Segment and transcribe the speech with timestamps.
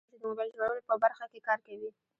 [0.03, 1.89] باسواده ښځې د موبایل جوړولو په برخه کې کار کوي.